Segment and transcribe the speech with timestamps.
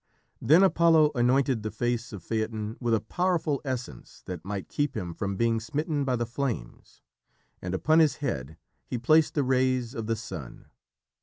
[0.41, 5.13] Then Apollo anointed the face of Phaeton with a powerful essence that might keep him
[5.13, 7.03] from being smitten by the flames,
[7.61, 10.65] and upon his head he placed the rays of the sun.